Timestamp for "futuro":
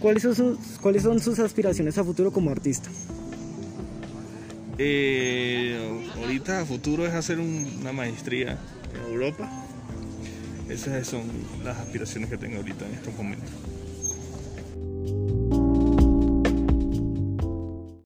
2.04-2.32, 6.64-7.06